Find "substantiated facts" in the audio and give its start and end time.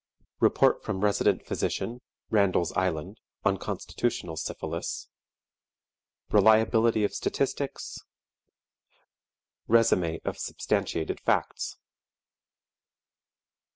10.39-11.77